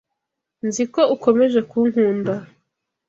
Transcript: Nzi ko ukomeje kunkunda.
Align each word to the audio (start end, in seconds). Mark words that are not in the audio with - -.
Nzi 0.67 0.83
ko 0.93 1.01
ukomeje 1.15 1.59
kunkunda. 1.69 2.33